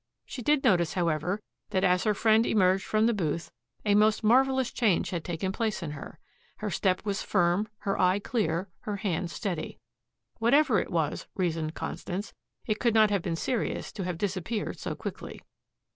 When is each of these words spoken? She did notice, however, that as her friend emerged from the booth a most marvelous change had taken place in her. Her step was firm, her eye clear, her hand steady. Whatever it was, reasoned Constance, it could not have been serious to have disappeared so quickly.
She 0.25 0.41
did 0.41 0.63
notice, 0.63 0.93
however, 0.95 1.43
that 1.69 1.83
as 1.83 2.05
her 2.05 2.15
friend 2.15 2.43
emerged 2.47 2.83
from 2.83 3.05
the 3.05 3.13
booth 3.13 3.51
a 3.85 3.93
most 3.93 4.23
marvelous 4.23 4.71
change 4.71 5.11
had 5.11 5.23
taken 5.23 5.51
place 5.51 5.83
in 5.83 5.91
her. 5.91 6.17
Her 6.57 6.71
step 6.71 7.05
was 7.05 7.21
firm, 7.21 7.67
her 7.81 8.01
eye 8.01 8.17
clear, 8.17 8.67
her 8.79 8.95
hand 8.95 9.29
steady. 9.29 9.77
Whatever 10.39 10.79
it 10.79 10.89
was, 10.89 11.27
reasoned 11.35 11.75
Constance, 11.75 12.33
it 12.65 12.79
could 12.79 12.95
not 12.95 13.11
have 13.11 13.21
been 13.21 13.35
serious 13.35 13.91
to 13.91 14.03
have 14.03 14.17
disappeared 14.17 14.79
so 14.79 14.95
quickly. 14.95 15.43